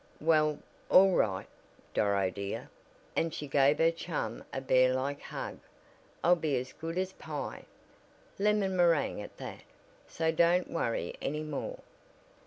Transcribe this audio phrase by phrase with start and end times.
[0.19, 0.57] "Well,
[0.89, 1.45] all right,
[1.93, 2.71] Doro dear,"
[3.15, 5.59] and she gave her chum a bear like hug,
[6.23, 7.65] "I'll be as good as pie,
[8.39, 9.61] lemon meringue at that,
[10.07, 11.81] so don't worry any more."